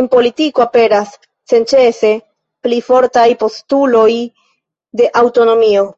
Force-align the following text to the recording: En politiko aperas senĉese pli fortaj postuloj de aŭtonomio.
En 0.00 0.08
politiko 0.14 0.64
aperas 0.64 1.14
senĉese 1.52 2.12
pli 2.68 2.82
fortaj 2.90 3.24
postuloj 3.46 4.12
de 5.04 5.12
aŭtonomio. 5.26 5.90